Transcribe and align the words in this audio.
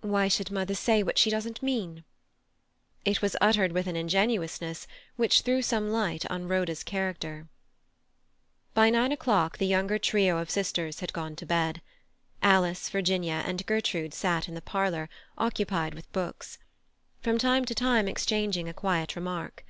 "Why 0.00 0.28
should 0.28 0.50
mother 0.50 0.72
say 0.74 1.02
what 1.02 1.18
she 1.18 1.28
doesn't 1.28 1.62
mean?" 1.62 2.04
It 3.04 3.20
was 3.20 3.36
uttered 3.38 3.72
with 3.72 3.86
an 3.86 3.96
ingenuousness 3.96 4.86
which 5.16 5.42
threw 5.42 5.60
some 5.60 5.90
light 5.90 6.24
on 6.30 6.48
Rhoda's 6.48 6.82
character. 6.82 7.48
By 8.72 8.88
nine 8.88 9.12
o'clock 9.12 9.58
the 9.58 9.66
younger 9.66 9.98
trio 9.98 10.38
of 10.38 10.48
sisters 10.48 11.00
had 11.00 11.12
gone 11.12 11.36
to 11.36 11.44
bed; 11.44 11.82
Alice, 12.40 12.88
Virginia, 12.88 13.42
and 13.44 13.66
Gertrude 13.66 14.14
sat 14.14 14.48
in 14.48 14.54
the 14.54 14.62
parlour, 14.62 15.10
occupied 15.36 15.92
with 15.92 16.10
books, 16.12 16.56
from 17.20 17.36
time 17.36 17.66
to 17.66 17.74
time 17.74 18.08
exchanging 18.08 18.70
a 18.70 18.72
quiet 18.72 19.16
remark. 19.16 19.66